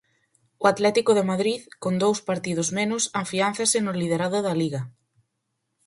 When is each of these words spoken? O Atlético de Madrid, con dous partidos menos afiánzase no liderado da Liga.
O 0.63 0.65
Atlético 0.73 1.11
de 1.17 1.27
Madrid, 1.31 1.61
con 1.83 1.93
dous 2.03 2.19
partidos 2.29 2.69
menos 2.79 3.03
afiánzase 3.21 3.77
no 3.81 3.93
liderado 4.01 4.37
da 4.45 4.53
Liga. 4.61 4.81